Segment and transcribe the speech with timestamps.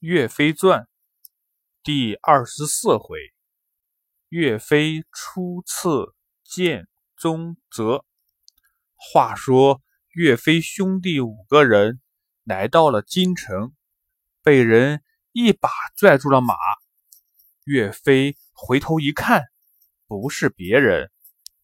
[0.00, 0.86] 岳飞传
[1.82, 3.18] 第二十四回：
[4.28, 6.86] 岳飞初次见
[7.16, 8.04] 宗泽。
[8.94, 12.02] 话说岳飞兄弟五个人
[12.44, 13.72] 来到了京城，
[14.42, 16.54] 被人一把拽住了马。
[17.64, 19.44] 岳飞回头一看，
[20.06, 21.10] 不是别人，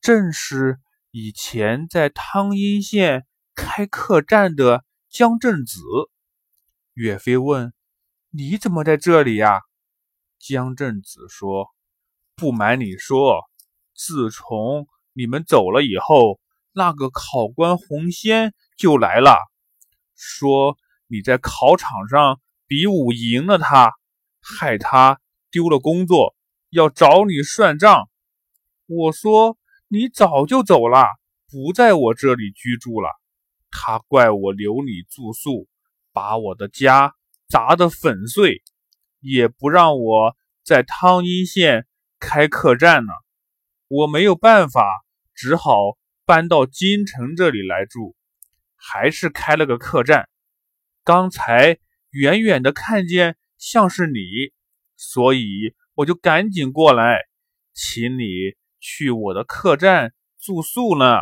[0.01, 0.80] 正是
[1.11, 5.83] 以前在汤阴县开客栈的江镇子。
[6.95, 7.75] 岳飞问。
[8.35, 9.61] 你怎么在这里呀？
[10.39, 11.68] 江镇子说
[12.35, 13.43] ：“不瞒你说，
[13.95, 16.41] 自从你们走了以后，
[16.72, 19.36] 那个考官洪仙就来了，
[20.17, 23.93] 说你在考场上比武赢了他，
[24.41, 26.35] 害他丢了工作，
[26.71, 28.08] 要找你算账。
[28.86, 29.58] 我说
[29.89, 31.05] 你早就走了，
[31.50, 33.11] 不在我这里居住了。
[33.70, 35.69] 他怪我留你住宿，
[36.14, 37.14] 把我的家。”
[37.53, 38.62] 砸得粉碎，
[39.20, 41.86] 也不让我在汤阴县
[42.19, 43.12] 开客栈呢。
[43.89, 44.83] 我没有办法，
[45.34, 48.17] 只好搬到京城这里来住，
[48.75, 50.31] 还是开了个客栈。
[51.05, 51.77] 刚才
[52.09, 54.19] 远远的看见像是你，
[54.97, 57.19] 所以我就赶紧过来，
[57.75, 58.25] 请你
[58.81, 61.19] 去我的客栈住宿呢。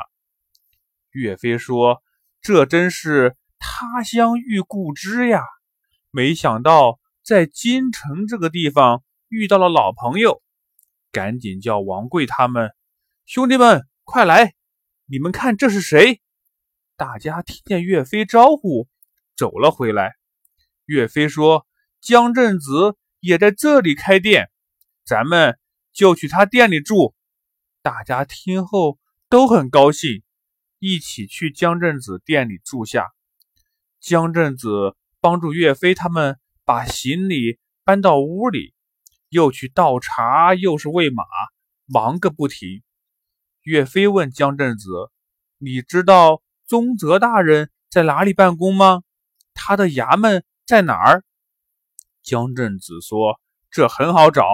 [1.10, 2.04] 岳飞说
[2.40, 5.42] ：“这真是他乡遇故知呀。”
[6.12, 10.42] 没想到在京城这个地方遇到了老朋友，
[11.12, 12.74] 赶紧叫王贵他们
[13.26, 14.54] 兄弟们快来！
[15.06, 16.20] 你们看这是谁？
[16.96, 18.88] 大家听见岳飞招呼，
[19.36, 20.16] 走了回来。
[20.84, 21.64] 岳飞说
[22.02, 24.50] ：“江镇子也在这里开店，
[25.04, 25.60] 咱们
[25.92, 27.14] 就去他店里住。”
[27.82, 30.24] 大家听后都很高兴，
[30.80, 33.12] 一起去江镇子店里住下。
[34.00, 34.96] 江镇子。
[35.20, 38.74] 帮助岳飞他们把行李搬到屋里，
[39.28, 41.24] 又去倒茶，又是喂马，
[41.84, 42.82] 忙个不停。
[43.62, 44.88] 岳飞问江镇子
[45.58, 49.02] ：“你知道宗泽大人在哪里办公吗？
[49.52, 51.22] 他的衙门在哪儿？”
[52.24, 53.38] 江镇子说
[53.70, 54.46] ：“这很好找，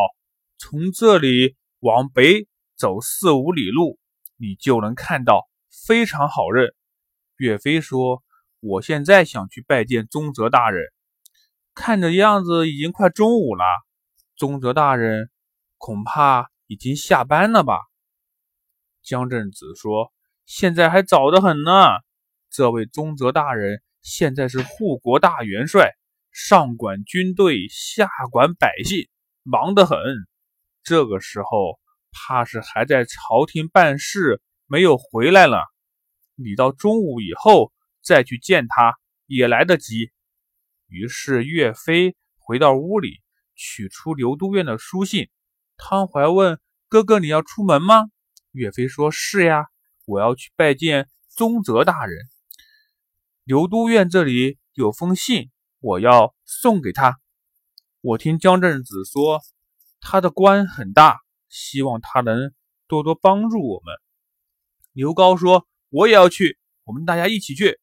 [0.59, 4.01] 从这里往北走四五里路，
[4.37, 6.75] 你就能看到，非常好认。”
[7.39, 8.25] 岳飞说。
[8.67, 10.85] 我现在想去拜见宗泽大人，
[11.73, 13.65] 看着样子已经快中午了，
[14.35, 15.31] 宗泽大人
[15.79, 17.79] 恐怕已经下班了吧？
[19.05, 20.13] 江镇子说
[20.47, 21.71] ：“现在还早得很呢。
[22.51, 25.93] 这位宗泽大人现在是护国大元帅，
[26.33, 29.09] 上管军队，下管百姓，
[29.45, 29.97] 忙得很。
[30.83, 31.79] 这个时候
[32.11, 35.63] 怕是还在朝廷办事，没有回来了。
[36.35, 37.71] 你到中午以后。”
[38.07, 38.95] 再去见他
[39.27, 40.13] 也来得及。
[40.87, 43.21] 于是岳飞回到屋里，
[43.57, 45.29] 取出刘都院的书信。
[45.77, 48.05] 汤怀问：“哥哥，你要出门吗？”
[48.53, 49.67] 岳飞说：“是呀，
[50.05, 52.17] 我要去拜见宗泽大人。
[53.43, 55.51] 刘都院这里有封信，
[55.81, 57.19] 我要送给他。
[58.03, 59.43] 我听江镇子说，
[60.01, 61.19] 他的官很大，
[61.49, 62.53] 希望他能
[62.87, 63.97] 多多帮助我们。”
[64.95, 67.81] 刘高说：“我也要去，我们大家一起去。”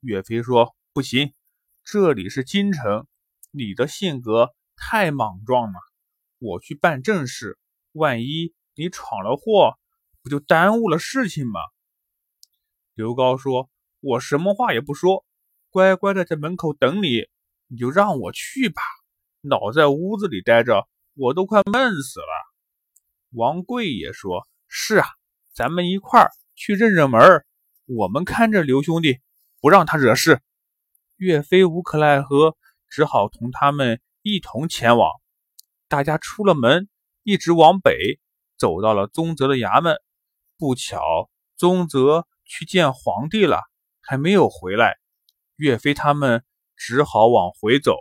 [0.00, 1.34] 岳飞说：“不行，
[1.84, 3.06] 这里是京城，
[3.50, 5.78] 你的性格太莽撞了。
[6.38, 7.58] 我去办正事，
[7.92, 9.78] 万一你闯了祸，
[10.22, 11.60] 不就耽误了事情吗？”
[12.94, 13.68] 刘高说
[14.00, 15.26] ：“我什么话也不说，
[15.68, 17.28] 乖乖的在门口等你。
[17.66, 18.80] 你就让我去吧，
[19.42, 22.26] 老在屋子里待着，我都快闷死了。”
[23.32, 25.06] 王贵也说：“是啊，
[25.52, 27.44] 咱们一块儿去认认门，
[27.84, 29.20] 我们看着刘兄弟。”
[29.60, 30.40] 不让他惹事，
[31.16, 32.56] 岳飞无可奈何，
[32.88, 35.10] 只好同他们一同前往。
[35.86, 36.88] 大家出了门，
[37.22, 38.18] 一直往北，
[38.56, 39.96] 走到了宗泽的衙门。
[40.56, 43.62] 不巧，宗泽去见皇帝了，
[44.00, 44.96] 还没有回来。
[45.56, 46.42] 岳飞他们
[46.76, 47.96] 只好往回走。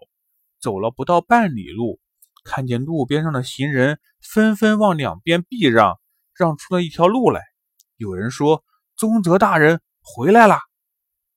[0.62, 2.00] 走了不到半里路，
[2.44, 6.00] 看见路边上的行人纷纷往两边避让，
[6.34, 7.42] 让出了一条路来。
[7.98, 8.64] 有人说
[8.96, 10.60] ：“宗泽大人回来了。”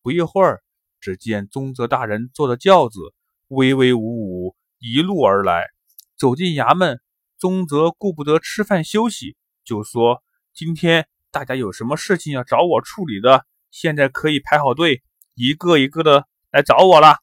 [0.02, 0.62] 不一会儿，
[1.00, 2.98] 只见宗泽大人坐着轿子，
[3.46, 5.68] 威威武武一路而来。
[6.16, 7.00] 走进衙门，
[7.38, 10.22] 宗泽顾不得吃饭休息，就说
[10.52, 15.02] ：“今天大家有什么事情要找我处理的，现在可以排好队，
[15.34, 17.18] 一个一个的来找我了。”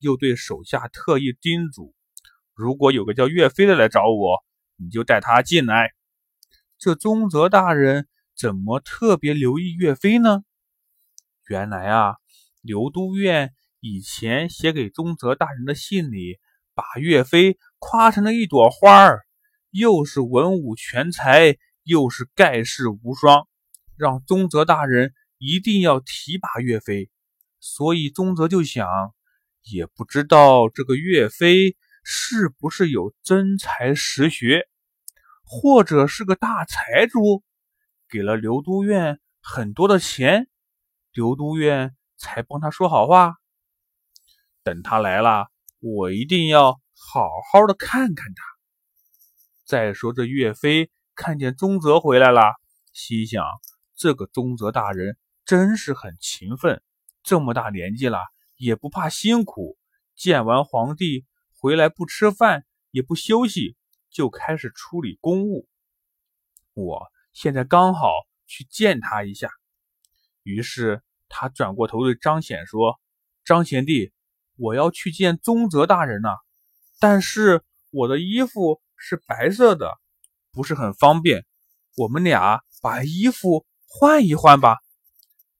[0.00, 1.94] 又对手下特意叮嘱
[2.54, 4.42] ：“如果有个叫岳飞的来找我，
[4.76, 5.92] 你就带他进来。”
[6.78, 10.44] 这宗泽大人怎么特别留意岳飞呢？
[11.48, 12.16] 原来啊，
[12.60, 16.38] 刘都院以前写给宗泽大人的信里，
[16.74, 19.22] 把岳飞夸成了一朵花儿，
[19.70, 23.48] 又是文武全才，又是盖世无双，
[23.96, 27.08] 让宗泽大人一定要提拔岳飞。
[27.60, 28.86] 所以宗泽就想，
[29.62, 34.68] 也不知道这个岳飞是不是有真才实学，
[35.44, 37.42] 或者是个大财主，
[38.10, 40.46] 给了刘都院很多的钱，
[41.18, 43.34] 刘都院才帮他说好话。
[44.62, 45.48] 等他来了，
[45.80, 48.44] 我一定要好好的看看他。
[49.64, 52.54] 再说这岳飞看见宗泽回来了，
[52.92, 53.44] 心想
[53.96, 56.84] 这个宗泽大人真是很勤奋。
[57.24, 58.20] 这么大年纪了，
[58.56, 59.76] 也不怕辛苦。
[60.14, 61.26] 见完皇帝
[61.56, 63.76] 回来，不吃饭也不休息，
[64.08, 65.68] 就开始处理公务。
[66.74, 68.12] 我现在刚好
[68.46, 69.50] 去见他一下。
[70.44, 72.98] 于是他转过头对张显说
[73.44, 74.12] ：“张贤弟，
[74.56, 76.36] 我要去见宗泽大人呐，
[77.00, 79.98] 但是我的衣服是白色的，
[80.52, 81.46] 不是很方便。
[81.96, 84.78] 我们俩把衣服换一换吧。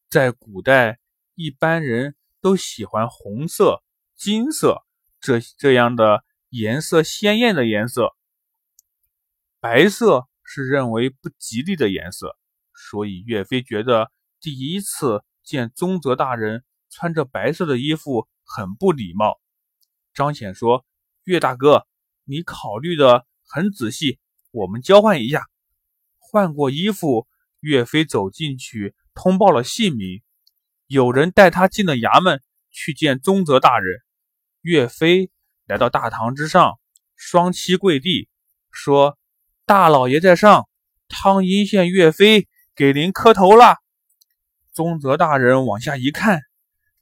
[0.09, 0.99] 在古代。”
[1.41, 3.85] 一般人都喜欢红色、
[4.17, 4.85] 金色
[5.21, 8.17] 这这样的颜色鲜艳的颜色，
[9.61, 12.37] 白色是认为不吉利的颜色，
[12.75, 14.11] 所以岳飞觉得
[14.41, 19.41] 第一次见宗泽大人穿着白色的衣服很不礼貌。
[20.13, 20.85] 张显说
[21.25, 21.87] ：“岳大哥，
[22.25, 24.19] 你考虑的很仔细，
[24.51, 25.47] 我们交换一下。”
[26.21, 27.27] 换过衣服，
[27.61, 30.21] 岳飞走进去通报了姓名。
[30.87, 34.03] 有人带他进了衙门，去见宗泽大人。
[34.61, 35.31] 岳飞
[35.67, 36.79] 来到大堂之上，
[37.17, 38.29] 双膝跪地，
[38.71, 39.17] 说
[39.65, 40.69] ：“大老爷在上，
[41.09, 43.79] 汤阴县岳飞给您磕头了。”
[44.79, 46.41] 宗泽大人往下一看，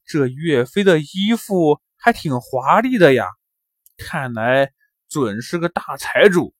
[0.06, 3.28] 这岳飞的衣服还挺华丽的呀，
[3.98, 4.72] 看来
[5.10, 6.54] 准是个大财主。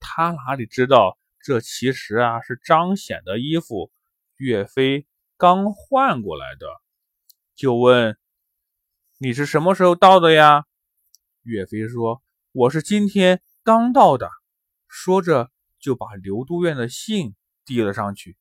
[0.00, 3.92] 他哪里知道，这其实啊是张显的衣服。
[4.38, 5.06] 岳飞。
[5.36, 6.66] 刚换过来的，
[7.54, 8.16] 就问
[9.18, 10.64] 你是什么时候到的呀？
[11.42, 12.22] 岳飞说
[12.52, 14.30] ：“我是今天刚到的。”
[14.88, 17.36] 说着就把刘都院的信
[17.66, 18.38] 递了上去。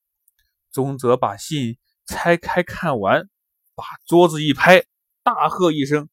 [0.72, 1.78] 宗泽把信
[2.08, 3.30] 拆开看完，
[3.76, 4.86] 把桌子一拍，
[5.24, 6.10] 大喝一声：“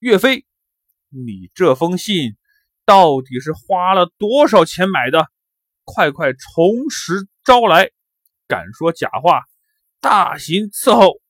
[0.00, 0.46] 岳飞，
[1.10, 2.36] 你这封信
[2.84, 5.28] 到底是花了多少钱买的？
[5.84, 7.90] 快快从实招来！
[8.48, 9.44] 敢说假话！”
[10.00, 11.20] 大刑伺候！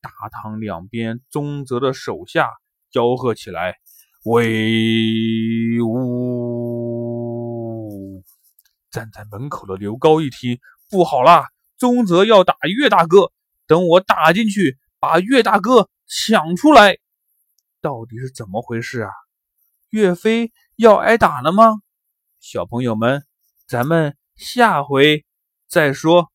[0.00, 2.50] 大堂两边，宗泽的手下
[2.92, 3.76] 吆喝起来
[4.26, 6.64] ：“威武！”
[8.90, 11.48] 站在门口的刘高一听，不好啦！
[11.80, 13.32] 宗泽要打岳大哥，
[13.66, 16.98] 等我打进去，把岳大哥抢出来。
[17.80, 19.10] 到底是怎么回事啊？
[19.88, 21.80] 岳飞要挨打了吗？
[22.38, 23.24] 小朋友们，
[23.66, 25.24] 咱们下回
[25.68, 26.30] 再说。